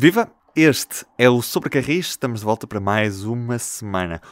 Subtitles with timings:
[0.00, 0.30] Viva!
[0.54, 4.22] Este é o Sobrecarris, estamos de volta para mais uma semana.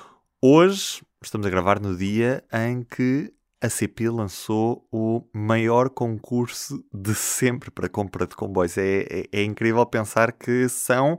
[0.41, 7.17] Hoje estamos a gravar no dia em que a CP lançou o maior concurso de
[7.17, 8.79] sempre para compra de comboios.
[8.79, 11.19] É, é, é, incrível pensar que são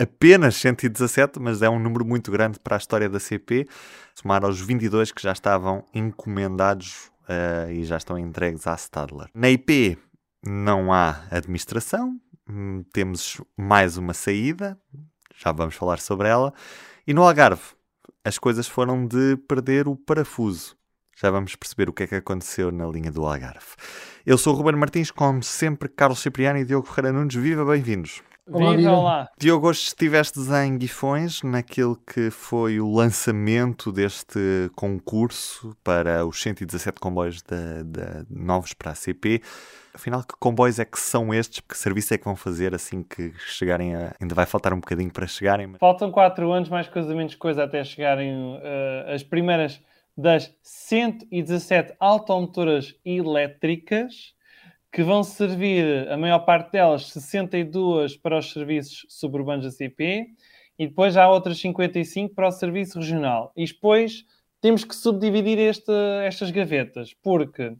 [0.00, 3.66] apenas 117, mas é um número muito grande para a história da CP,
[4.14, 9.26] somar aos 22 que já estavam encomendados uh, e já estão entregues à Stadler.
[9.34, 9.98] Na IP
[10.44, 12.20] não há administração,
[12.52, 14.76] Hum, temos mais uma saída,
[15.36, 16.52] já vamos falar sobre ela.
[17.06, 17.62] E no Algarve,
[18.24, 20.76] as coisas foram de perder o parafuso.
[21.16, 23.76] Já vamos perceber o que é que aconteceu na linha do Algarve.
[24.26, 27.36] Eu sou o Ruben Martins, como sempre, Carlos Cipriano e Diogo Ferreira Nunes.
[27.36, 28.20] Viva, bem-vindos.
[28.52, 29.30] Olá, Viva, olá.
[29.38, 36.98] Diogo, hoje estiveste em Guifões, naquele que foi o lançamento deste concurso para os 117
[36.98, 39.40] comboios de, de novos para a CP.
[39.94, 41.60] Afinal, que comboios é que são estes?
[41.60, 44.16] Que serviço é que vão fazer assim que chegarem a...
[44.20, 45.68] Ainda vai faltar um bocadinho para chegarem.
[45.68, 45.78] Mas...
[45.78, 49.80] Faltam 4 anos, mais coisa menos coisa, até chegarem uh, as primeiras
[50.16, 54.34] das 117 automotoras elétricas
[54.92, 60.26] que vão servir, a maior parte delas, 62 para os serviços suburbanos da CP
[60.78, 63.52] e depois há outras 55 para o serviço regional.
[63.56, 64.24] E depois
[64.60, 65.92] temos que subdividir este,
[66.24, 67.76] estas gavetas, porque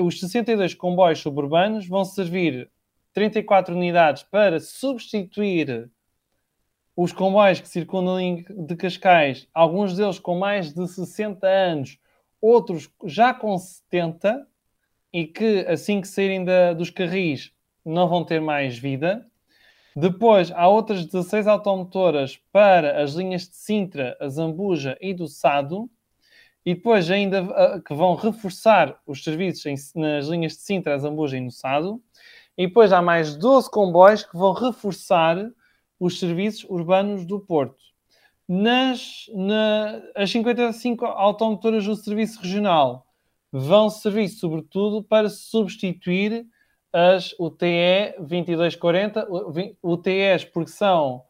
[0.00, 2.70] os 62 comboios suburbanos vão servir
[3.12, 5.90] 34 unidades para substituir
[6.96, 11.98] os comboios que circundam a de Cascais, alguns deles com mais de 60 anos,
[12.40, 14.47] outros já com 70,
[15.12, 17.52] e que assim que saírem da, dos carris
[17.84, 19.26] não vão ter mais vida.
[19.96, 25.90] Depois há outras 16 automotoras para as linhas de Sintra, a Zambuja e do Sado,
[26.64, 31.36] e depois ainda uh, que vão reforçar os serviços em, nas linhas de Sintra, Zambuja
[31.36, 32.00] e no Sado.
[32.56, 35.50] E depois há mais 12 comboios que vão reforçar
[35.98, 37.82] os serviços urbanos do Porto.
[38.46, 43.07] Nas na, as 55 automotoras do serviço regional
[43.52, 46.46] vão servir sobretudo para substituir
[46.92, 49.28] as UTE 2240,
[49.82, 51.22] UTEs porque são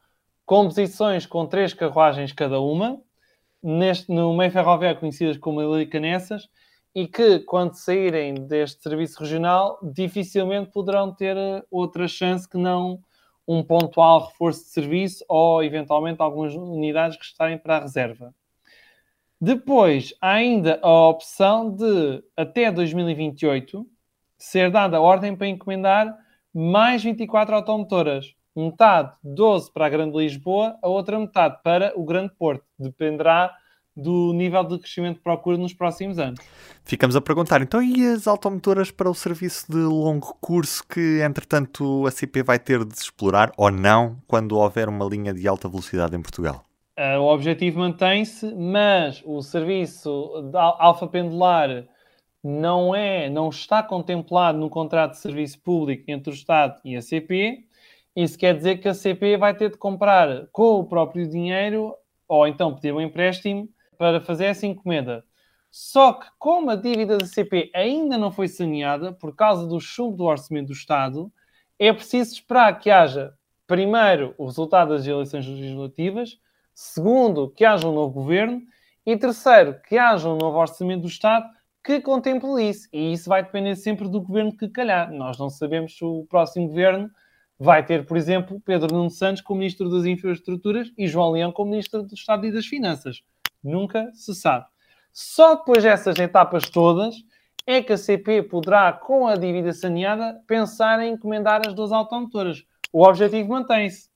[0.46, 3.00] composições com três carruagens cada uma,
[3.62, 6.48] neste, no meio ferroviário conhecidas como Elicanessas,
[6.94, 12.98] e que, quando saírem deste serviço regional, dificilmente poderão ter eh, outra chance que não
[13.46, 18.34] um pontual reforço de serviço ou, eventualmente, algumas unidades que estarem para a reserva.
[19.40, 23.86] Depois, há ainda a opção de, até 2028,
[24.36, 26.16] ser dada a ordem para encomendar
[26.52, 32.32] mais 24 automotoras metade 12 para a Grande Lisboa, a outra metade para o Grande
[32.36, 32.64] Porto.
[32.78, 33.54] Dependerá
[33.96, 36.38] do nível de crescimento de procura nos próximos anos.
[36.84, 42.06] Ficamos a perguntar, então e as automotoras para o serviço de longo curso que, entretanto,
[42.06, 46.16] a CP vai ter de explorar ou não quando houver uma linha de alta velocidade
[46.16, 46.67] em Portugal?
[46.98, 51.86] Uh, o objetivo mantém-se, mas o serviço alfa pendular
[52.42, 57.00] não é, não está contemplado no contrato de serviço público entre o Estado e a
[57.00, 57.68] CP
[58.20, 61.94] isso quer dizer que a CP vai ter de comprar com o próprio dinheiro
[62.26, 65.24] ou então pedir um empréstimo para fazer essa encomenda.
[65.70, 70.16] Só que, como a dívida da CP ainda não foi saneada por causa do chumbo
[70.16, 71.32] do orçamento do Estado,
[71.78, 73.32] é preciso esperar que haja,
[73.68, 76.40] primeiro, o resultado das eleições legislativas,
[76.78, 78.62] segundo, que haja um novo governo
[79.04, 81.44] e terceiro, que haja um novo orçamento do Estado
[81.82, 82.88] que contemple isso.
[82.92, 85.12] E isso vai depender sempre do governo que calhar.
[85.12, 87.10] Nós não sabemos se o próximo governo
[87.58, 91.72] vai ter, por exemplo, Pedro Nuno Santos como Ministro das Infraestruturas e João Leão como
[91.72, 93.22] Ministro do Estado e das Finanças.
[93.60, 94.66] Nunca se sabe.
[95.12, 97.16] Só depois dessas etapas todas
[97.66, 102.62] é que a CP poderá, com a dívida saneada, pensar em encomendar as duas automotoras.
[102.92, 104.07] O objetivo mantém-se,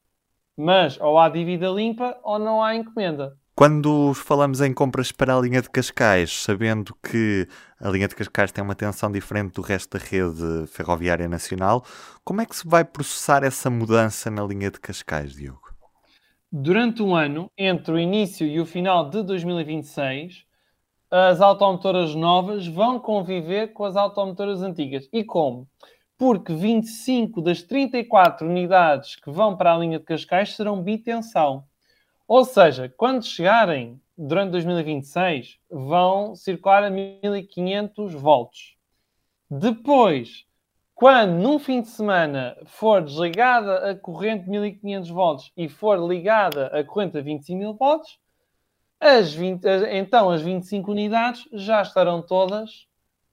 [0.56, 3.36] mas ou há dívida limpa ou não há encomenda.
[3.54, 7.46] Quando falamos em compras para a linha de Cascais, sabendo que
[7.78, 11.84] a linha de Cascais tem uma tensão diferente do resto da rede ferroviária nacional,
[12.24, 15.70] como é que se vai processar essa mudança na linha de Cascais, Diogo?
[16.50, 20.44] Durante um ano, entre o início e o final de 2026,
[21.10, 25.06] as automotoras novas vão conviver com as automotoras antigas.
[25.12, 25.68] E como?
[26.22, 31.64] Porque 25 das 34 unidades que vão para a linha de Cascais serão bitensão.
[32.28, 38.76] Ou seja, quando chegarem durante 2026, vão circular a 1500 volts.
[39.50, 40.46] Depois,
[40.94, 46.68] quando num fim de semana for desligada a corrente de 1500 volts e for ligada
[46.68, 48.16] a corrente a 25 mil volts,
[49.00, 52.86] as 20, então as 25 unidades já estarão todas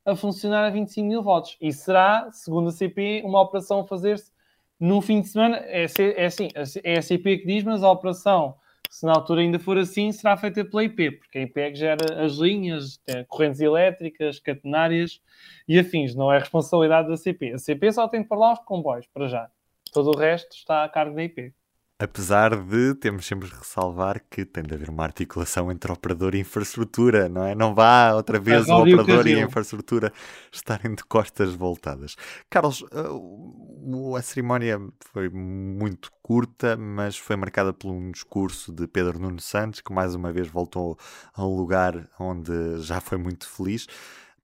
[0.09, 1.57] a funcionar a 25 mil volts.
[1.61, 4.31] E será, segundo a CP, uma operação a fazer-se
[4.79, 5.85] num fim de semana, é,
[6.15, 6.49] é assim,
[6.83, 8.55] é a CP que diz, mas a operação,
[8.89, 11.75] se na altura ainda for assim, será feita pela IP, porque a IP é que
[11.75, 15.21] gera as linhas, correntes elétricas, catenárias
[15.67, 17.53] e afins, não é responsabilidade da CP.
[17.53, 19.49] A CP só tem pôr lá os comboios, para já.
[19.91, 21.53] Todo o resto está a cargo da IP.
[22.01, 26.39] Apesar de temos sempre de ressalvar que tem de haver uma articulação entre operador e
[26.39, 27.53] infraestrutura, não é?
[27.53, 30.13] Não vá outra vez o operador e a infraestrutura
[30.49, 32.15] estarem de costas voltadas.
[32.49, 34.79] Carlos, uh, a cerimónia
[35.11, 40.15] foi muito curta, mas foi marcada por um discurso de Pedro Nuno Santos, que mais
[40.15, 40.97] uma vez voltou
[41.33, 43.87] a um lugar onde já foi muito feliz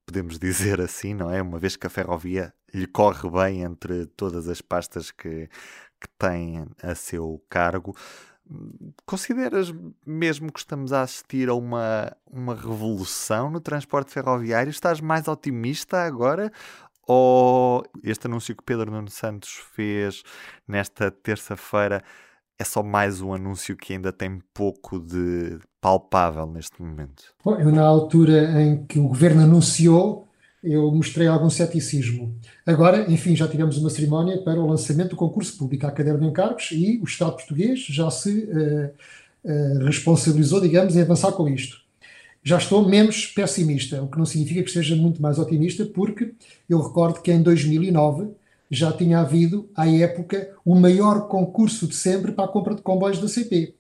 [0.06, 1.42] podemos dizer assim, não é?
[1.42, 5.50] Uma vez que a ferrovia lhe corre bem entre todas as pastas que,
[6.06, 7.96] que tem a seu cargo.
[9.06, 9.74] Consideras
[10.06, 14.69] mesmo que estamos a assistir a uma, uma revolução no transporte ferroviário?
[14.69, 16.52] Estás mais otimista agora?
[17.07, 20.24] Ou este anúncio que Pedro Nuno Santos fez
[20.68, 22.04] nesta terça-feira
[22.58, 27.36] é só mais um anúncio que ainda tem pouco de palpável neste momento?
[27.44, 30.25] Bom, eu, na altura em que o governo anunciou,
[30.65, 32.35] eu mostrei algum ceticismo.
[32.65, 36.25] Agora, enfim, já tivemos uma cerimónia para o lançamento do concurso público à cadeira de
[36.25, 38.89] encargos e o Estado português já se uh,
[39.44, 41.77] uh, responsabilizou, digamos, em avançar com isto.
[42.44, 46.33] Já estou menos pessimista, o que não significa que esteja muito mais otimista, porque
[46.69, 48.27] eu recordo que em 2009
[48.69, 53.19] já tinha havido, à época, o maior concurso de sempre para a compra de comboios
[53.19, 53.73] da CP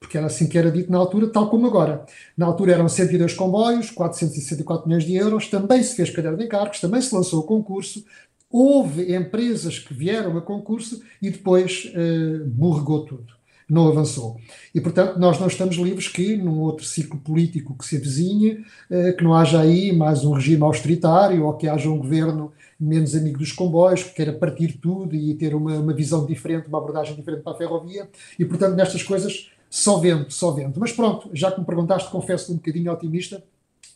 [0.00, 2.06] porque era assim que era dito na altura, tal como agora.
[2.34, 6.80] Na altura eram 102 comboios, 464 milhões de euros, também se fez cadeira de encargos,
[6.80, 8.02] também se lançou o concurso,
[8.50, 13.34] houve empresas que vieram a concurso e depois uh, borregou tudo,
[13.68, 14.40] não avançou.
[14.74, 19.14] E, portanto, nós não estamos livres que, num outro ciclo político que se avizinhe, uh,
[19.16, 23.38] que não haja aí mais um regime austeritário ou que haja um governo menos amigo
[23.38, 27.42] dos comboios, que queira partir tudo e ter uma, uma visão diferente, uma abordagem diferente
[27.42, 28.08] para a ferrovia.
[28.38, 30.80] E, portanto, nestas coisas só vendo, só vendo.
[30.80, 33.42] Mas pronto, já que me perguntaste, confesso um bocadinho otimista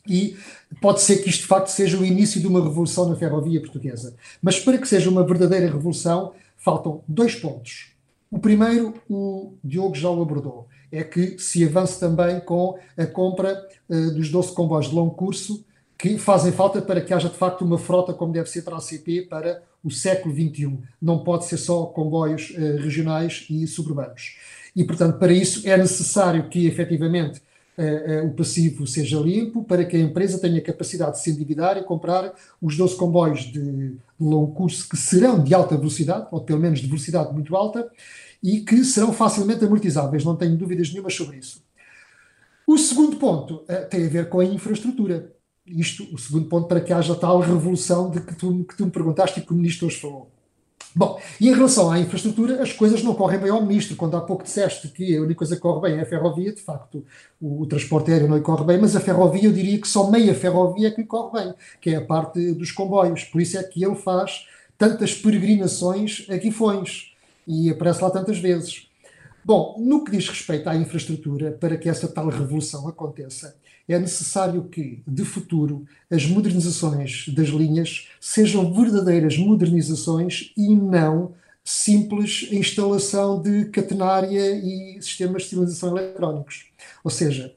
[0.08, 0.36] e
[0.80, 4.14] pode ser que isto de facto seja o início de uma revolução na ferrovia portuguesa.
[4.40, 7.92] Mas para que seja uma verdadeira revolução, faltam dois pontos.
[8.30, 13.66] O primeiro, o Diogo já o abordou, é que se avance também com a compra
[13.88, 15.64] uh, dos 12 comboios de longo curso
[15.96, 18.80] que fazem falta para que haja de facto uma frota como deve ser para a
[18.80, 20.78] CP para o século XXI.
[21.00, 24.36] Não pode ser só comboios uh, regionais e suburbanos.
[24.74, 27.40] E, portanto, para isso é necessário que, efetivamente,
[27.78, 31.76] uh, uh, o passivo seja limpo, para que a empresa tenha capacidade de se endividar
[31.76, 36.60] e comprar os 12 comboios de, longo curso que serão de alta velocidade, ou pelo
[36.60, 37.88] menos de velocidade muito alta,
[38.42, 41.62] e que serão facilmente amortizáveis, não tenho dúvidas nenhuma sobre isso.
[42.66, 45.32] O segundo ponto uh, tem a ver com a infraestrutura.
[45.66, 48.90] Isto, o segundo ponto, para que haja tal revolução de que tu, que tu me
[48.90, 50.33] perguntaste e que o ministro hoje falou.
[50.96, 53.96] Bom, e em relação à infraestrutura, as coisas não correm bem ao ministro.
[53.96, 56.60] Quando há pouco disseste que a única coisa que corre bem é a ferrovia, de
[56.60, 57.04] facto,
[57.40, 60.08] o, o, transporte aéreo não lhe corre bem, mas a ferrovia, eu diria que só
[60.08, 63.24] meia ferrovia é que lhe corre bem, que é a parte dos comboios.
[63.24, 64.46] Por isso é que ele faz
[64.78, 67.12] tantas peregrinações a Guifões
[67.46, 68.88] e aparece lá tantas vezes.
[69.44, 73.56] Bom, no que diz respeito à infraestrutura, para que essa tal revolução aconteça,
[73.92, 82.48] é necessário que, de futuro, as modernizações das linhas sejam verdadeiras modernizações e não simples
[82.50, 86.66] instalação de catenária e sistemas de sinalização eletrónicos.
[87.02, 87.54] Ou seja,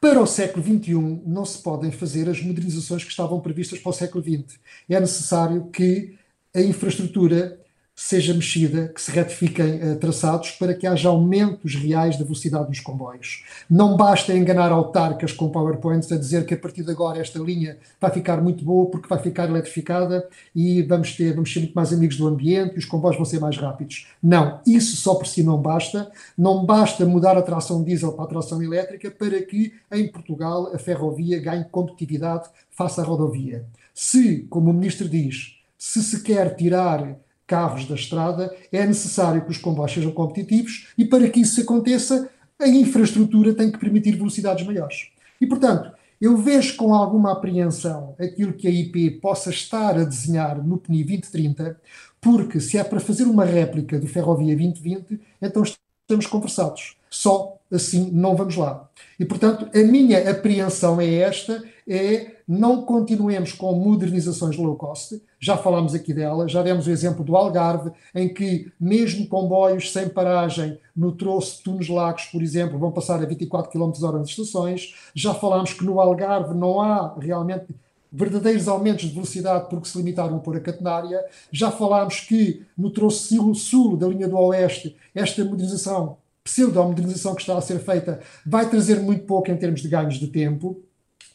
[0.00, 3.92] para o século XXI não se podem fazer as modernizações que estavam previstas para o
[3.92, 4.58] século XX.
[4.88, 6.16] É necessário que
[6.54, 7.60] a infraestrutura
[8.00, 12.78] seja mexida, que se retifiquem uh, traçados para que haja aumentos reais da velocidade dos
[12.78, 13.42] comboios.
[13.68, 17.76] Não basta enganar autarcas com PowerPoints a dizer que a partir de agora esta linha
[18.00, 20.24] vai ficar muito boa porque vai ficar eletrificada
[20.54, 23.40] e vamos ter, vamos ser muito mais amigos do ambiente e os comboios vão ser
[23.40, 24.06] mais rápidos.
[24.22, 26.08] Não, isso só por si não basta.
[26.38, 30.78] Não basta mudar a tração diesel para a tração elétrica para que em Portugal a
[30.78, 33.66] ferrovia ganhe competitividade face à rodovia.
[33.92, 39.50] Se, como o ministro diz, se se quer tirar carros da estrada, é necessário que
[39.50, 42.28] os comboios sejam competitivos e para que isso aconteça,
[42.60, 45.08] a infraestrutura tem que permitir velocidades maiores.
[45.40, 45.90] E, portanto,
[46.20, 51.04] eu vejo com alguma apreensão aquilo que a IP possa estar a desenhar no PNI
[51.04, 51.80] 2030,
[52.20, 56.96] porque se é para fazer uma réplica do Ferrovia 2020, então estamos conversados.
[57.08, 58.88] Só assim não vamos lá.
[59.18, 65.56] E, portanto, a minha apreensão é esta, é não continuemos com modernizações low cost, já
[65.56, 70.78] falámos aqui dela, já demos o exemplo do Algarve, em que mesmo comboios sem paragem
[70.96, 75.32] no troço Tunes Lagos, por exemplo, vão passar a 24 km h nas estações, já
[75.32, 77.66] falámos que no Algarve não há realmente
[78.10, 81.22] verdadeiros aumentos de velocidade porque se limitaram a pôr a catenária.
[81.52, 87.58] Já falámos que no troço sul da linha do Oeste, esta modernização, pseudo-modernização que está
[87.58, 90.82] a ser feita, vai trazer muito pouco em termos de ganhos de tempo.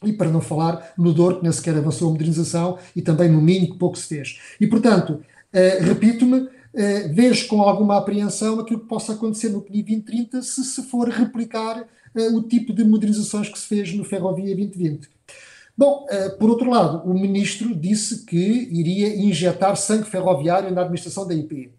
[0.02, 3.40] E para não falar no Douro, que nem sequer avançou a modernização, e também no
[3.40, 4.40] Minho, que pouco se fez.
[4.60, 5.20] E, portanto,
[5.52, 10.64] eh, repito-me, eh, vejo com alguma apreensão aquilo que possa acontecer no PNI 2030 se
[10.64, 15.08] se for replicar eh, o tipo de modernizações que se fez no Ferrovia 2020.
[15.76, 21.26] Bom, eh, por outro lado, o ministro disse que iria injetar sangue ferroviário na administração
[21.26, 21.72] da IP.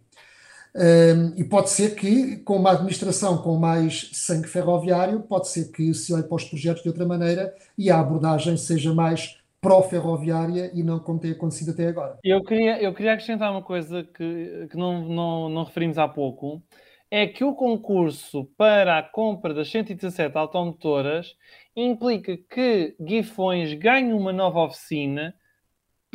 [1.37, 6.13] E pode ser que, com uma administração com mais sangue ferroviário, pode ser que se
[6.13, 10.99] olhe para os projetos de outra maneira e a abordagem seja mais pró-ferroviária e não
[10.99, 12.19] como tem acontecido até agora.
[12.23, 16.61] Eu queria, eu queria acrescentar uma coisa que, que não, não, não referimos há pouco,
[17.09, 21.35] é que o concurso para a compra das 117 automotoras
[21.75, 25.33] implica que Guifões ganhe uma nova oficina,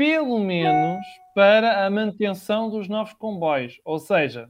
[0.00, 1.04] pelo menos
[1.34, 3.78] para a manutenção dos novos comboios.
[3.84, 4.48] Ou seja,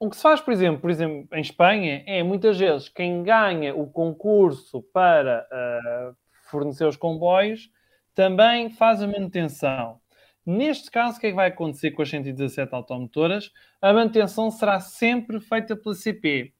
[0.00, 3.76] o que se faz, por exemplo, por exemplo, em Espanha, é muitas vezes quem ganha
[3.76, 6.16] o concurso para uh,
[6.48, 7.70] fornecer os comboios
[8.14, 10.00] também faz a manutenção.
[10.46, 13.52] Neste caso, o que é que vai acontecer com as 117 automotoras?
[13.82, 16.54] A manutenção será sempre feita pela CP.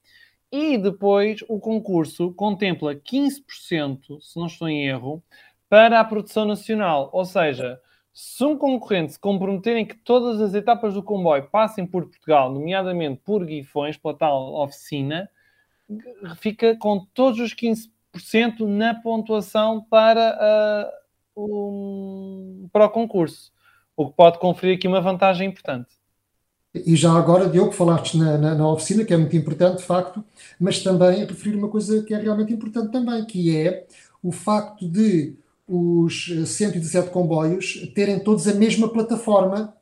[0.53, 5.25] E depois o concurso contempla 15%, se não estou em erro,
[5.67, 7.09] para a produção nacional.
[7.15, 7.81] Ou seja,
[8.19, 12.51] se um concorrente se comprometer em que todas as etapas do comboio passem por Portugal,
[12.51, 15.29] nomeadamente por Guifões, pela tal oficina,
[16.39, 17.91] fica com todos os 15%
[18.61, 20.91] na pontuação para,
[21.37, 23.53] uh, um, para o concurso,
[23.95, 25.91] o que pode conferir aqui uma vantagem importante.
[26.75, 30.25] E já agora, Diogo, falaste na, na, na, oficina, que é muito importante, de facto,
[30.59, 33.87] mas também referir uma coisa que é realmente importante também, que é
[34.23, 35.37] o facto de
[35.69, 39.75] os 117 comboios terem todos a mesma plataforma,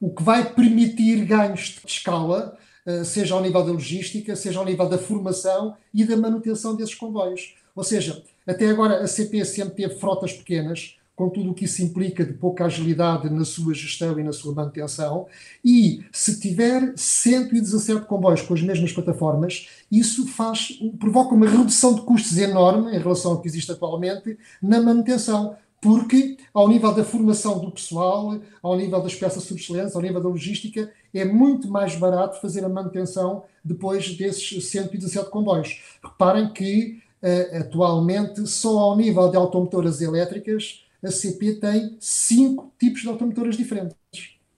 [0.00, 4.64] o que vai permitir ganhos de escala, eh, seja ao nível da logística, seja ao
[4.64, 7.54] nível da formação e da manutenção desses comboios.
[7.74, 11.82] Ou seja, até agora a CP sempre teve frotas pequenas, com tudo o que isso
[11.82, 15.26] implica de pouca agilidade na sua gestão e na sua manutenção.
[15.64, 22.02] E se tiver 117 comboios com as mesmas plataformas, isso faz, provoca uma redução de
[22.02, 25.56] custos enorme em relação ao que existe atualmente na manutenção.
[25.80, 30.28] Porque, ao nível da formação do pessoal, ao nível das peças subexcelentes, ao nível da
[30.28, 35.82] logística, é muito mais barato fazer a manutenção depois desses 117 comboios.
[36.00, 43.02] Reparem que, uh, atualmente, só ao nível de automotoras elétricas, a CP tem cinco tipos
[43.02, 43.96] de automotoras diferentes,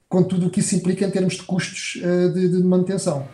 [0.08, 3.28] com tudo o que isso implica em termos de custos uh, de, de manutenção.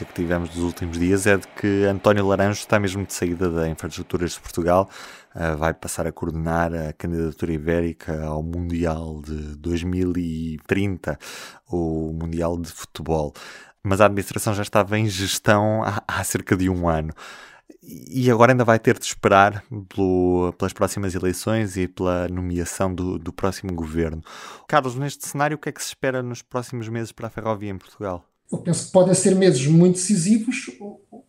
[0.00, 3.50] Notícia que tivemos dos últimos dias é de que António Laranjo está mesmo de saída
[3.50, 4.88] da Infraestruturas de Portugal,
[5.34, 11.18] uh, vai passar a coordenar a candidatura ibérica ao Mundial de 2030,
[11.68, 13.32] o Mundial de Futebol.
[13.82, 17.12] Mas a administração já estava em gestão há, há cerca de um ano
[17.82, 23.18] e agora ainda vai ter de esperar pelo, pelas próximas eleições e pela nomeação do,
[23.18, 24.22] do, próximo governo.
[24.68, 27.70] Carlos, neste cenário, o que é que se espera nos próximos meses para a ferrovia
[27.70, 28.29] em Portugal?
[28.50, 30.70] Eu penso que podem ser meses muito decisivos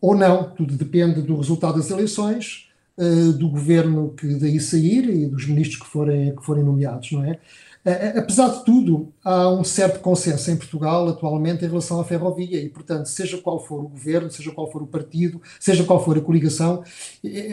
[0.00, 5.26] ou não, tudo depende do resultado das eleições, eh, do governo que daí sair e
[5.26, 7.38] dos ministros que forem, que forem nomeados, não é?
[7.84, 12.04] Eh, eh, apesar de tudo, há um certo consenso em Portugal atualmente em relação à
[12.04, 16.04] ferrovia e, portanto, seja qual for o governo, seja qual for o partido, seja qual
[16.04, 16.82] for a coligação,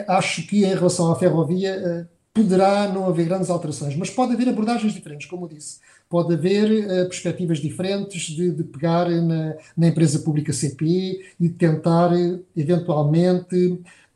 [0.08, 4.94] acho que em relação à ferrovia poderá não haver grandes alterações, mas pode haver abordagens
[4.94, 10.20] diferentes, como eu disse pode haver uh, perspectivas diferentes de, de pegar na, na, empresa
[10.20, 13.56] pública CPI e tentar, uh, eventualmente,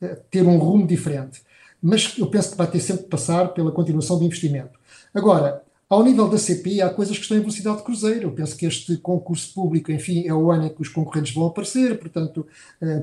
[0.02, 1.44] uh, ter um rumo diferente.
[1.82, 4.80] Mas eu penso que vai ter sempre de passar pela continuação do investimento.
[5.14, 8.30] Agora, ao nível da CPI, há coisas que estão em velocidade de cruzeiro.
[8.30, 11.48] Eu penso que este concurso público, enfim, é o ano em que os concorrentes vão
[11.48, 12.48] aparecer, portanto,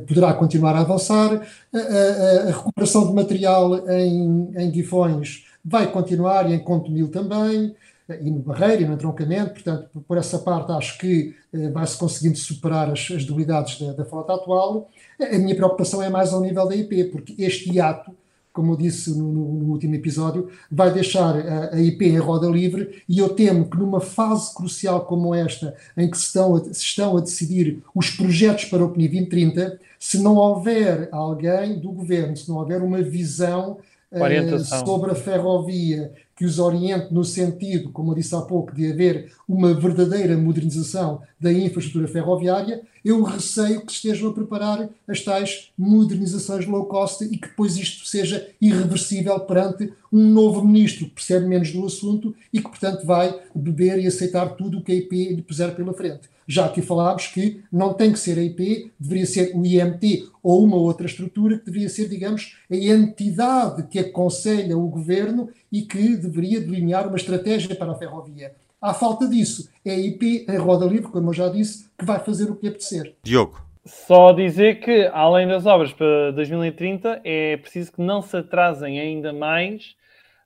[0.07, 1.47] poderá continuar a avançar.
[1.73, 7.75] A, a, a recuperação de material em, em Guifões vai continuar e em Contomil também
[8.21, 12.37] e no barreiro e no entroncamento, portanto, por essa parte acho que eh, vai-se conseguindo
[12.37, 14.89] superar as, as da, da frota atual.
[15.21, 18.13] A minha preocupação é mais ao nível da IP, porque este hiato
[18.53, 23.03] como eu disse no, no último episódio, vai deixar a, a, IP em roda livre
[23.09, 26.83] e eu temo que numa fase crucial como esta, em que se estão a, se
[26.83, 32.37] estão a decidir os projetos para o PNI 2030, se não houver alguém do governo,
[32.37, 33.79] se não houver uma visão
[34.13, 38.91] uh, sobre a ferrovia que os oriente no sentido, como eu disse há pouco, de
[38.91, 45.71] haver uma verdadeira modernização da infraestrutura ferroviária, eu receio que estejam a preparar as tais
[45.77, 51.47] modernizações low cost e que depois isto seja irreversível perante um novo ministro que percebe
[51.47, 55.35] menos do assunto e que, portanto, vai beber e aceitar tudo o que a IP
[55.35, 56.29] lhe puser pela frente.
[56.51, 60.65] Já aqui falámos que não tem que ser a IP, deveria ser o IMT ou
[60.65, 66.17] uma outra estrutura que deveria ser, digamos, a entidade que aconselha o governo e que
[66.17, 68.53] deveria delinear uma estratégia para a ferrovia.
[68.81, 72.19] À falta disso, é a IP em roda livre, como eu já disse, que vai
[72.19, 73.15] fazer o que apetecer.
[73.23, 73.61] Diogo.
[73.85, 79.33] Só dizer que, além das obras para 2030, é preciso que não se atrasem ainda
[79.33, 79.97] mais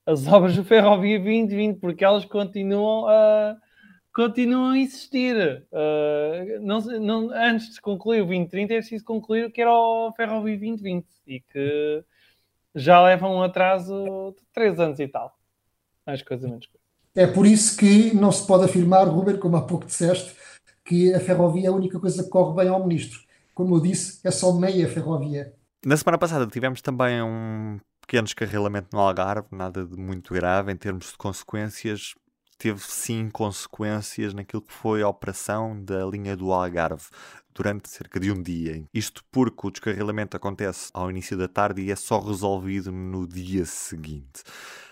[0.06, 3.56] as obras do Ferrovia 2020, porque elas continuam a,
[4.12, 5.64] continuam a insistir.
[5.70, 10.12] Uh, não, não, antes de concluir o 2030, é preciso concluir o que era o
[10.16, 12.04] Ferrovia 2020 e que
[12.74, 15.36] já levam um atraso de 3 anos e tal.
[16.06, 16.83] Mais coisa, menos coisa.
[17.14, 20.34] É por isso que não se pode afirmar, Ruben, como há pouco disseste,
[20.84, 23.20] que a ferrovia é a única coisa que corre bem ao ministro.
[23.54, 25.52] Como eu disse, é só meia ferrovia.
[25.86, 30.76] Na semana passada tivemos também um pequeno descarrilamento no Algarve, nada de muito grave em
[30.76, 32.14] termos de consequências
[32.58, 37.04] teve sim consequências naquilo que foi a operação da linha do Algarve
[37.54, 38.82] durante cerca de um dia.
[38.92, 43.64] Isto porque o descarrilamento acontece ao início da tarde e é só resolvido no dia
[43.64, 44.42] seguinte.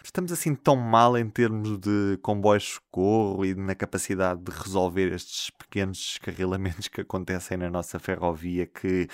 [0.04, 5.12] Estamos assim tão mal em termos de comboios de socorro e na capacidade de resolver
[5.12, 9.04] estes pequenos descarrilamentos que acontecem na nossa ferrovia que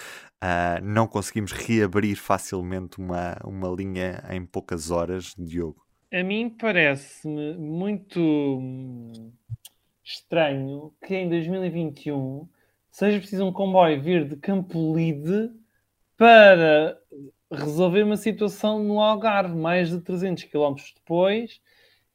[0.42, 5.88] uh, não conseguimos reabrir facilmente uma, uma linha em poucas horas, Diogo?
[6.12, 9.02] a mim parece-me muito
[10.02, 12.49] estranho que em 2021
[12.90, 15.50] seja preciso um comboio vir de Campolide
[16.16, 16.99] para
[17.50, 21.61] resolver uma situação no Algarve, mais de 300 km depois,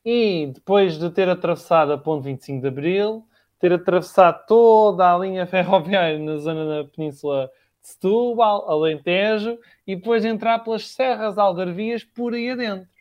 [0.06, 3.28] e depois de ter atravessado a ponte 25 de Abril,
[3.60, 7.50] ter atravessado toda a linha ferroviária na zona da Península
[7.82, 12.94] de Setúbal, Alentejo, e depois entrar pelas serras algarvias por aí adentro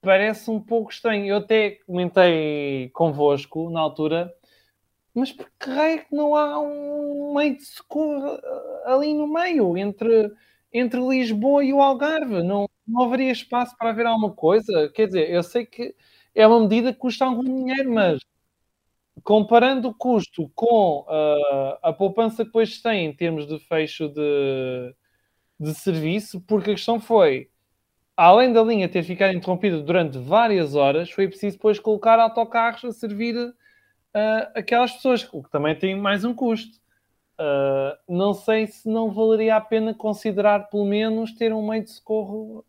[0.00, 1.26] parece um pouco estranho.
[1.26, 4.32] Eu até comentei convosco na altura,
[5.14, 8.38] mas por que raio que não há um meio de socorro
[8.84, 10.32] ali no meio, entre,
[10.72, 12.42] entre Lisboa e o Algarve?
[12.42, 14.90] Não, não haveria espaço para haver alguma coisa?
[14.94, 15.94] Quer dizer, eu sei que
[16.34, 18.20] é uma medida que custa algum dinheiro, mas
[19.22, 24.94] comparando o custo com uh, a poupança que depois tem em termos de fecho de,
[25.58, 27.50] de serviço, porque a questão foi
[28.16, 32.92] além da linha ter ficado interrompida durante várias horas, foi preciso depois colocar autocarros a
[32.92, 33.54] servir uh,
[34.54, 36.79] aquelas pessoas, o que também tem mais um custo.
[37.40, 41.90] Uh, não sei se não valeria a pena considerar, pelo menos, ter um meio de
[41.90, 42.62] socorro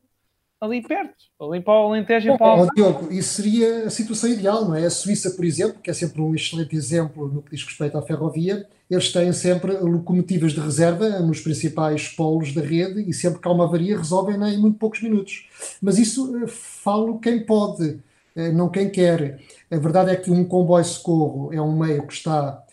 [0.61, 4.63] ali perto, ali para o Alentejo e para o Diogo, isso seria a situação ideal,
[4.63, 4.85] não é?
[4.85, 8.01] A Suíça, por exemplo, que é sempre um excelente exemplo no que diz respeito à
[8.01, 13.47] ferrovia, eles têm sempre locomotivas de reserva nos principais polos da rede e sempre que
[13.47, 15.49] há uma avaria resolvem em muito poucos minutos.
[15.81, 17.99] Mas isso eh, falo quem pode,
[18.35, 19.39] eh, não quem quer.
[19.69, 22.63] A verdade é que um comboio de socorro é um meio que está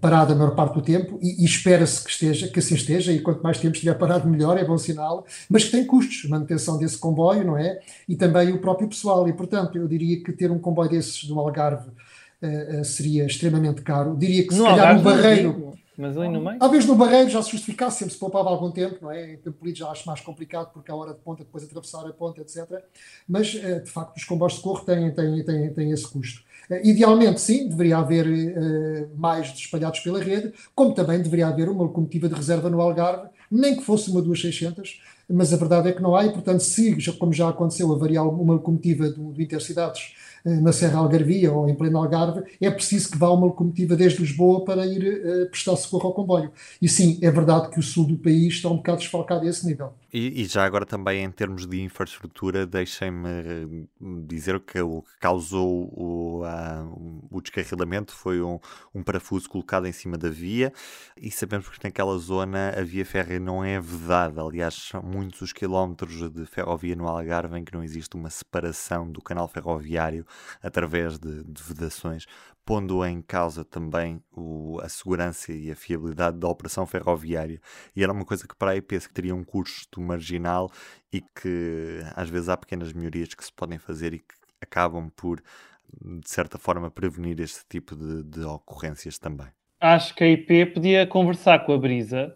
[0.00, 3.20] parado a maior parte do tempo e, e espera-se que esteja, que assim esteja, e
[3.20, 6.96] quanto mais tempo estiver parado, melhor, é bom sinal, mas que tem custos, manutenção desse
[6.96, 7.80] comboio, não é?
[8.08, 11.38] E também o próprio pessoal, e portanto eu diria que ter um comboio desses do
[11.40, 14.16] Algarve uh, uh, seria extremamente caro.
[14.16, 15.76] Diria que se no calhar Algarve, no Barreiro.
[15.98, 16.58] Mas ali no meio?
[16.58, 19.32] Talvez no Barreiro já se justificasse, sempre se poupava algum tempo, não é?
[19.32, 22.42] Em Campolide já acho mais complicado porque a hora de ponta, depois atravessar a ponta,
[22.42, 22.84] etc.
[23.26, 26.42] Mas, de facto, os comboios de socorro têm, têm, têm, têm esse custo.
[26.70, 31.84] Eh, idealmente, sim, deveria haver uh, mais espalhados pela rede, como também deveria haver uma
[31.84, 36.02] locomotiva de reserva no Algarve, nem que fosse uma 2600, mas a verdade é que
[36.02, 40.60] não há, e portanto, se, como já aconteceu, avariar uma locomotiva do, do Intercidades eh,
[40.60, 44.64] na Serra Algarvia ou em pleno Algarve, é preciso que vá uma locomotiva desde Lisboa
[44.64, 46.52] para ir uh, prestar socorro ao comboio.
[46.80, 49.66] E sim, é verdade que o sul do país está um bocado desfalcado a esse
[49.66, 49.92] nível.
[50.18, 53.86] E, e já agora também em termos de infraestrutura, deixem-me eh,
[54.26, 56.42] dizer que o que causou o,
[57.30, 58.14] o descarrilamento.
[58.14, 58.58] Foi um,
[58.94, 60.72] um, parafuso colocado em cima da via.
[61.18, 64.40] E sabemos que naquela zona a via férrea não é vedada.
[64.40, 69.12] Aliás, são muitos os quilómetros de ferrovia no Algarve em que não existe uma separação
[69.12, 70.26] do canal ferroviário
[70.62, 72.24] através de, de vedações,
[72.66, 77.60] pondo em causa também o, a segurança e a fiabilidade da operação ferroviária.
[77.94, 80.68] E era uma coisa que para a EPS teria um custo marginal
[81.12, 85.40] e que às vezes há pequenas melhorias que se podem fazer e que acabam por,
[86.02, 89.46] de certa forma, prevenir este tipo de, de ocorrências também.
[89.80, 92.34] Acho que a IP podia conversar com a Brisa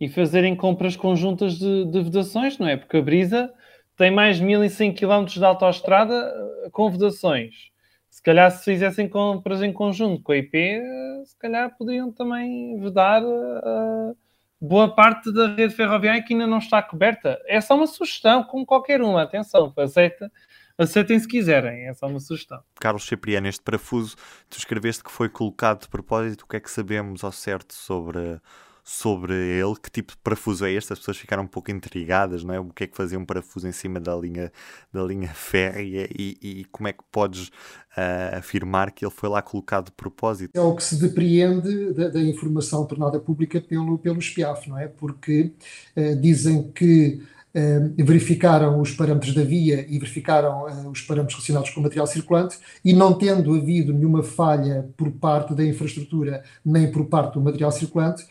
[0.00, 2.76] e fazerem compras conjuntas de, de vedações, não é?
[2.76, 3.52] Porque a Brisa
[3.96, 7.70] tem mais de 1100 km de autoestrada eh, com vedações.
[8.10, 10.80] Se calhar, se fizessem compras em conjunto com a IP,
[11.24, 14.16] se calhar poderiam também vedar uh,
[14.60, 17.38] boa parte da rede ferroviária que ainda não está coberta.
[17.46, 19.22] É só uma sugestão, como qualquer uma.
[19.22, 20.32] Atenção, aceita,
[20.76, 21.86] aceitem se quiserem.
[21.86, 22.60] É só uma sugestão.
[22.80, 24.16] Carlos Cipriano, este parafuso,
[24.50, 26.42] tu escreveste que foi colocado de propósito.
[26.42, 28.40] O que é que sabemos ao certo sobre
[28.88, 30.94] sobre ele, que tipo de parafuso é este?
[30.94, 32.58] As pessoas ficaram um pouco intrigadas, não é?
[32.58, 34.50] O que é que fazia um parafuso em cima da linha,
[34.90, 39.42] da linha férrea e, e como é que podes uh, afirmar que ele foi lá
[39.42, 40.56] colocado de propósito?
[40.56, 44.88] É o que se depreende da, da informação tornada pública pelo, pelo SPIAF, não é?
[44.88, 45.52] Porque
[45.94, 51.70] uh, dizem que Uh, verificaram os parâmetros da via e verificaram uh, os parâmetros relacionados
[51.70, 56.92] com o material circulante e não tendo havido nenhuma falha por parte da infraestrutura nem
[56.92, 58.26] por parte do material circulante,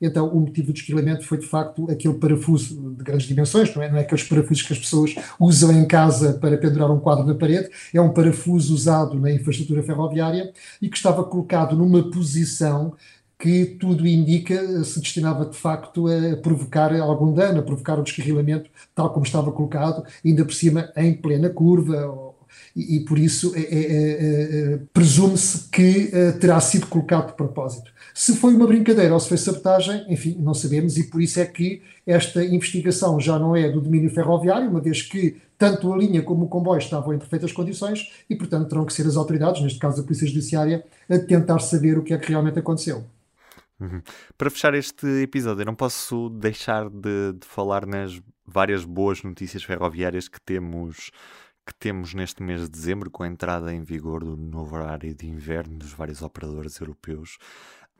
[0.00, 3.90] então, o motivo do desquilamento foi, de facto, aquele parafuso de grandes dimensões, não é?
[3.90, 7.34] Não é aqueles parafusos que as pessoas usam em casa para pendurar um quadro na
[7.34, 12.94] parede, é um parafuso usado na infraestrutura ferroviária e que estava colocado numa posição
[13.38, 18.68] que tudo indica se destinava de facto a provocar algum dano, a provocar o descarrilamento,
[18.94, 22.34] tal como estava colocado, ainda por cima em plena curva,
[22.74, 27.32] e, e por isso é, é, é, é presume-se que eh, terá sido colocado de
[27.34, 27.90] propósito.
[28.14, 31.46] Se foi uma brincadeira ou se foi sabotagem, enfim, não sabemos, e por isso é
[31.46, 36.22] que esta investigação já não é do domínio ferroviário, uma vez que tanto a linha
[36.22, 39.78] como o comboio estavam em perfeitas condições e, portanto, terão que ser as autoridades, neste
[39.78, 43.04] caso a Polícia Judiciária, a tentar saber o que é que realmente aconteceu.
[43.80, 44.02] Uhum.
[44.36, 49.62] Para fechar este episódio, eu não posso deixar de, de falar nas várias boas notícias
[49.62, 51.10] ferroviárias que temos
[51.68, 55.26] que temos neste mês de dezembro, com a entrada em vigor do novo horário de
[55.26, 57.36] inverno dos vários operadores europeus.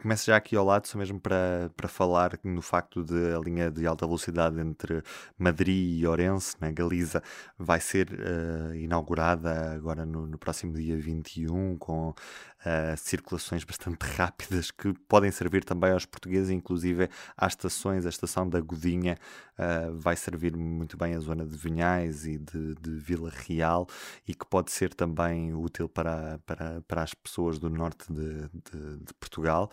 [0.00, 3.70] Começo já aqui ao lado, só mesmo para, para falar no facto de a linha
[3.70, 5.02] de alta velocidade entre
[5.37, 7.22] Madrid e Orense, na Galiza,
[7.59, 12.14] vai ser uh, inaugurada agora no, no, próximo dia 21, com
[12.61, 18.49] uh, circulações bastante rápidas que podem servir também aos portugueses, inclusive às estações, a estação
[18.49, 19.16] da Godinha
[19.59, 23.87] uh, vai servir muito bem a zona de Vinhais e de, de Vila Real
[24.27, 28.99] e que pode ser também útil para, para, para as pessoas do norte de, de,
[29.05, 29.71] de Portugal.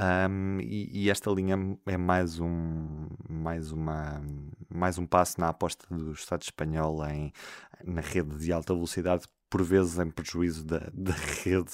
[0.00, 4.20] Um, e, e, esta linha é mais um, mais, uma,
[4.68, 7.32] mais um passo na aposta do Estado espanhol em,
[7.84, 11.72] na rede de alta velocidade, por vezes em prejuízo da, da rede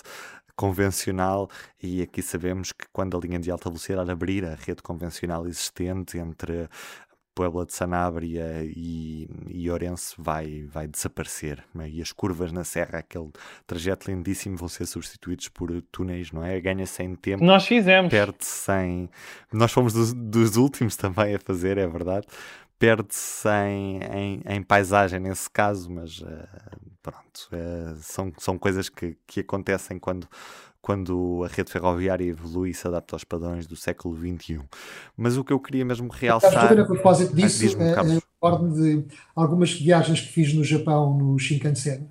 [0.59, 1.49] convencional
[1.81, 6.19] e aqui sabemos que quando a linha de alta velocidade abrir a rede convencional existente
[6.19, 6.69] entre
[7.33, 11.65] Puebla de Sanabria e, e Orense vai, vai desaparecer.
[11.79, 11.89] É?
[11.89, 13.31] E as curvas na serra, aquele
[13.65, 16.61] trajeto lindíssimo, vão ser substituídos por túneis, não é?
[16.61, 17.45] Ganha-se em tempo.
[17.45, 18.11] Nós fizemos.
[18.11, 19.09] Perde-se em...
[19.53, 22.27] Nós fomos dos, dos últimos também a fazer, é verdade
[22.79, 26.49] perde-se em, em, em, paisagem nesse caso, mas uh,
[27.03, 30.29] pronto, uh, são, são coisas que, que acontecem quando,
[30.81, 34.61] quando a rede ferroviária evolui e se adapta aos padrões do século XXI.
[35.17, 36.73] Mas o que eu queria mesmo realçar...
[36.73, 42.09] A propósito disso, é, é, de algumas viagens que fiz no Japão no Shinkansen,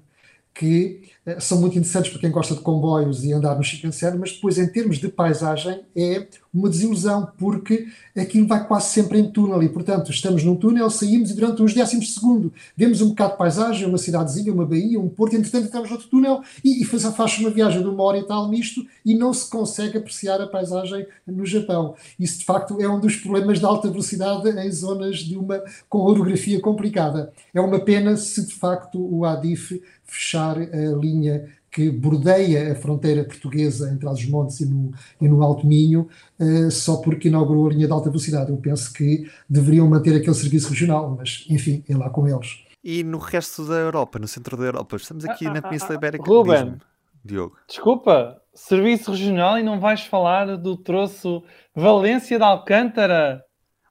[0.57, 4.31] que eh, são muito interessantes para quem gosta de comboios e andar no Shinkansen, mas
[4.31, 9.61] depois, em termos de paisagem, é uma desilusão, porque aquilo vai quase sempre em túnel
[9.61, 13.33] e, portanto, estamos num túnel, saímos e durante uns décimos de segundo vemos um bocado
[13.33, 17.37] de paisagem, uma cidadezinha, uma baía, um porto, entretanto entramos noutro túnel e, e faz
[17.37, 21.05] uma viagem de uma hora e tal nisto e não se consegue apreciar a paisagem
[21.27, 21.93] no Japão.
[22.19, 25.99] Isso, de facto, é um dos problemas da alta velocidade em zonas de uma com
[25.99, 27.31] orografia complicada.
[27.53, 33.23] É uma pena se, de facto, o ADIF fechar a linha que bordeia a fronteira
[33.23, 36.07] portuguesa entre os montes e no, e no Alto Minho,
[36.39, 38.51] uh, só porque inaugurou a linha de alta velocidade.
[38.51, 42.65] Eu penso que deveriam manter aquele serviço regional, mas enfim, é lá com eles.
[42.83, 45.93] E no resto da Europa, no centro da Europa, estamos aqui ah, na ah, Península
[45.93, 46.23] ah, Ibérica.
[46.25, 46.77] Ruben,
[47.23, 47.57] Diogo.
[47.67, 51.43] Desculpa, serviço regional e não vais falar do troço
[51.75, 53.43] Valência de Alcântara?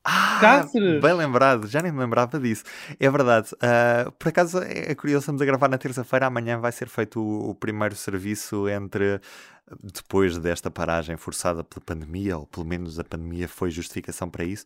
[0.08, 1.00] Ah, Cáceres.
[1.02, 2.62] bem lembrado, já nem me lembrava disso.
[3.00, 3.48] É verdade.
[3.54, 7.50] Uh, por acaso é curioso, estamos a gravar na terça-feira, amanhã vai ser feito o,
[7.50, 9.20] o primeiro serviço entre
[9.82, 14.64] depois desta paragem forçada pela pandemia, ou pelo menos a pandemia foi justificação para isso,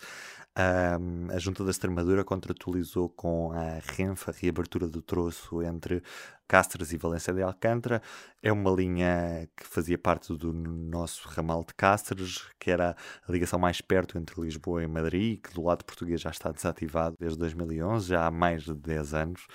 [0.54, 6.02] a Junta da Extremadura contratualizou com a Renfe a reabertura do troço entre
[6.48, 8.02] Castres e Valência de Alcântara.
[8.42, 13.58] É uma linha que fazia parte do nosso ramal de Castres, que era a ligação
[13.58, 18.08] mais perto entre Lisboa e Madrid, que do lado português já está desativado desde 2011,
[18.08, 19.46] já há mais de 10 anos.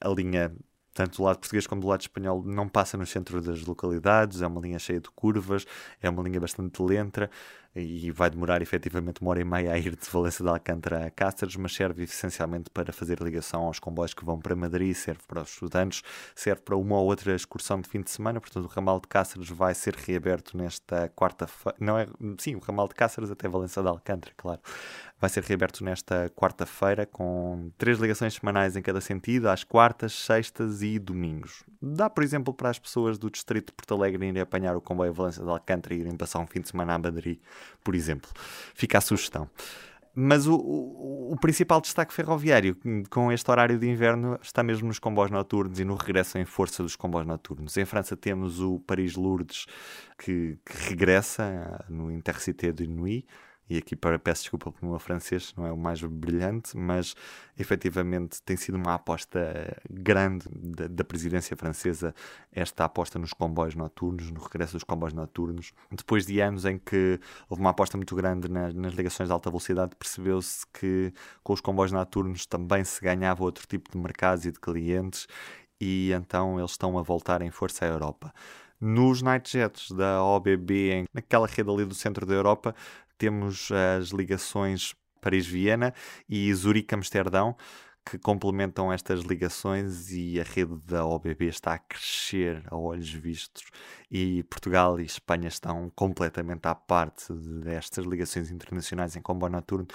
[0.00, 0.54] A linha
[0.94, 4.46] tanto do lado português como do lado espanhol, não passa no centro das localidades, é
[4.46, 5.66] uma linha cheia de curvas,
[6.00, 7.28] é uma linha bastante lenta
[7.74, 11.10] e vai demorar efetivamente uma hora e meia a ir de Valência de Alcântara a
[11.10, 15.42] Cáceres, mas serve essencialmente para fazer ligação aos comboios que vão para Madrid, serve para
[15.42, 16.02] os estudantes,
[16.34, 19.48] serve para uma ou outra excursão de fim de semana, portanto o ramal de Cáceres
[19.48, 22.06] vai ser reaberto nesta quarta-feira, não é,
[22.38, 24.60] sim, o ramal de Cáceres até Valência de Alcântara, claro,
[25.18, 30.82] vai ser reaberto nesta quarta-feira com três ligações semanais em cada sentido, às quartas, sextas
[30.82, 31.64] e domingos.
[31.80, 35.12] Dá, por exemplo, para as pessoas do distrito de Porto Alegre irem apanhar o comboio
[35.12, 37.38] Valência de Alcântara e irem passar um fim de semana a Madrid
[37.82, 38.30] por exemplo.
[38.74, 39.48] Fica a sugestão.
[40.16, 42.76] Mas o, o, o, principal destaque ferroviário
[43.10, 46.84] com este horário de inverno está mesmo nos comboios noturnos e no regresso em força
[46.84, 47.76] dos comboios noturnos.
[47.76, 49.66] Em França temos o Paris-Lourdes,
[50.16, 53.26] que, que, regressa no Intercité de Nuit,
[53.68, 57.14] e aqui para, peço desculpa pelo meu francês, não é o mais brilhante, mas
[57.58, 62.14] efetivamente tem sido uma aposta grande da, da, presidência francesa,
[62.52, 65.72] esta aposta nos comboios noturnos, no regresso dos comboios noturnos.
[65.90, 69.48] Depois de anos em que houve uma aposta muito grande nas, nas ligações de alta
[69.48, 74.52] velocidade, percebeu-se que com os comboios noturnos também se ganhava outro tipo de mercados e
[74.52, 75.26] de clientes,
[75.80, 78.32] e então eles estão a voltar em força à Europa.
[78.80, 82.74] Nos nightjets da OBB, naquela rede ali do centro da Europa,
[83.16, 85.94] temos as ligações Paris-Viena
[86.28, 87.56] e Zurique-Amsterdão,
[88.04, 93.64] que complementam estas ligações e a rede da OBB está a crescer a olhos vistos
[94.10, 99.86] e Portugal e Espanha estão completamente à parte destas ligações internacionais em comboio noturno.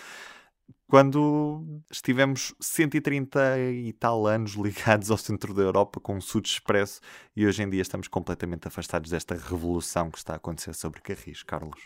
[0.89, 6.99] Quando estivemos 130 e tal anos ligados ao centro da Europa com o Sud Expresso
[7.35, 11.43] e hoje em dia estamos completamente afastados desta revolução que está a acontecer sobre Carris,
[11.43, 11.79] Carlos.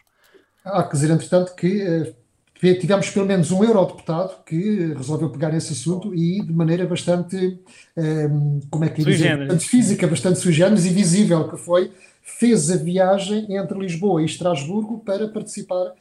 [0.64, 5.74] Há que dizer, entretanto, que eh, tivemos pelo menos um eurodeputado que resolveu pegar nesse
[5.74, 7.60] assunto e de maneira bastante,
[7.98, 8.30] eh,
[8.72, 12.78] como é que é dizer, bastante física, bastante generis e visível que foi, fez a
[12.78, 15.92] viagem entre Lisboa e Estrasburgo para participar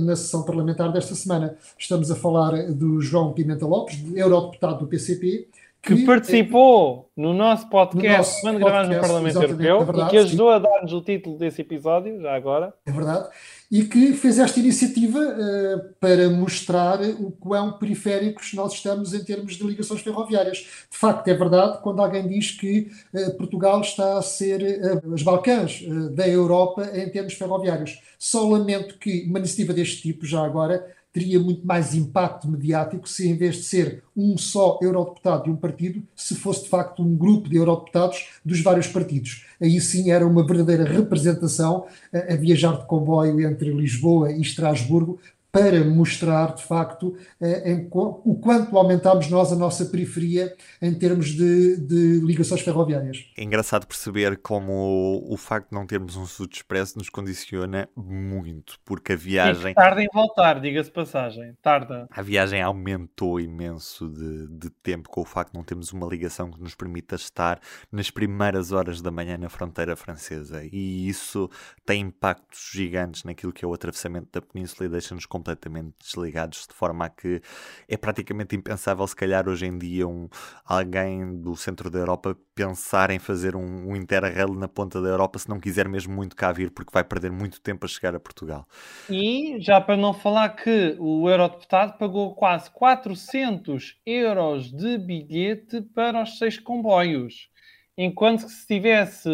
[0.00, 1.56] na sessão parlamentar desta semana.
[1.76, 5.48] Estamos a falar do João Pimenta Lopes, eurodeputado do PCP,
[5.82, 10.06] que, participou é, no nosso podcast no nosso quando gravámos no Parlamento Europeu é verdade,
[10.06, 10.54] e que ajudou sim.
[10.54, 12.72] a dar-nos o título desse episódio, já agora.
[12.86, 13.28] É verdade.
[13.68, 19.54] E que fez esta iniciativa uh, para mostrar o quão periféricos nós estamos em termos
[19.56, 20.58] de ligações ferroviárias.
[20.58, 25.22] De facto, é verdade quando alguém diz que uh, Portugal está a ser uh, os
[25.24, 28.00] Balcãs da Europa em termos ferroviários.
[28.18, 33.28] Só lamento que uma iniciativa deste tipo, já agora, teria muito mais impacto mediático se,
[33.28, 37.14] em vez de ser um só eurodeputado de um partido, se fosse de facto um
[37.14, 39.44] grupo de eurodeputados dos vários partidos.
[39.60, 45.20] Aí sim era uma verdadeira representação a, a viajar de comboio entre Lisboa e Estrasburgo
[45.52, 51.26] para mostrar, de facto, eh, em, o quanto aumentamos nós a nossa periferia em termos
[51.26, 53.30] de, de, ligações ferroviárias.
[53.36, 57.86] É engraçado perceber como o, o facto de não termos um Sud Expresso nos condiciona
[57.94, 59.72] muito, porque a viagem...
[59.72, 62.08] E tarda em voltar, diga-se passagem, tarda.
[62.10, 66.50] A viagem aumentou imenso de, de tempo com o facto de não termos uma ligação
[66.50, 67.60] que nos permita estar
[67.90, 71.50] nas primeiras horas da manhã na fronteira francesa, e isso
[71.84, 76.74] tem impactos gigantes naquilo que é o atravessamento da península e deixa-nos completamente desligados, de
[76.74, 77.42] forma a que
[77.88, 80.28] é praticamente impensável, se calhar, hoje em dia, um,
[80.64, 85.38] alguém do centro da Europa pensar em fazer um, um Interrail na ponta da Europa
[85.38, 88.20] se não quiser mesmo muito cá vir, porque vai perder muito tempo a chegar a
[88.20, 88.66] Portugal.
[89.10, 96.22] E já para não falar que o eurodeputado pagou quase 400 euros de bilhete para
[96.22, 97.50] os seis comboios
[97.96, 99.28] enquanto que se tivesse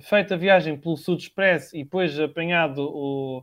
[0.00, 3.42] feito a viagem pelo Sud Express e depois apanhado o,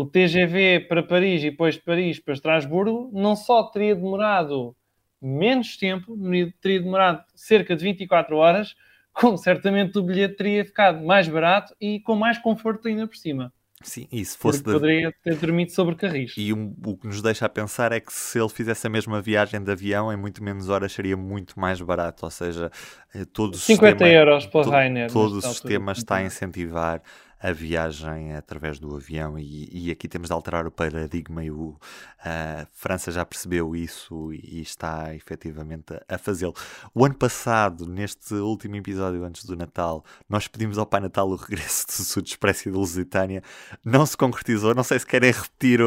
[0.00, 4.76] o TGV para Paris e depois de Paris para Estrasburgo, não só teria demorado
[5.20, 6.16] menos tempo,
[6.60, 8.76] teria demorado cerca de 24 horas,
[9.12, 13.52] como certamente o bilhete teria ficado mais barato e com mais conforto ainda por cima.
[13.82, 14.58] Sim, e se fosse.
[14.58, 14.72] De...
[14.72, 16.34] Poderia ter dormido sobre carris.
[16.36, 19.20] E um, o que nos deixa a pensar é que se ele fizesse a mesma
[19.20, 22.24] viagem de avião, em muito menos horas seria muito mais barato.
[22.24, 22.72] Ou seja,
[23.14, 25.12] eh, todo o 50 sistema, euros para o Rainer.
[25.12, 27.02] Todo o sistema está a incentivar
[27.40, 31.76] a viagem através do avião e, e aqui temos de alterar o paradigma e o,
[32.24, 36.54] a França já percebeu isso e, está efetivamente a, fazê-lo.
[36.92, 41.36] O ano passado, neste último episódio antes do Natal, nós pedimos ao Pai Natal o
[41.36, 43.42] regresso do Sud Expresso e da Lusitânia,
[43.84, 45.80] não se concretizou, não sei se querem repetir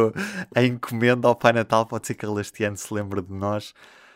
[0.55, 3.73] a encomenda ao Pai Natal, pode ser que ele este ano se lembre de nós.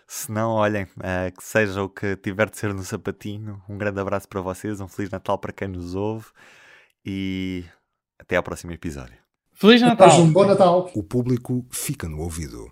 [0.07, 3.59] Se não, olhem, uh, que seja o que tiver de ser no sapatinho.
[3.67, 6.27] Um grande abraço para vocês, um Feliz Natal para quem nos ouve
[7.05, 7.63] e
[8.17, 9.17] até ao próximo episódio.
[9.53, 10.19] Feliz Natal!
[10.19, 10.91] Um bom Natal!
[10.95, 12.71] O público fica no ouvido.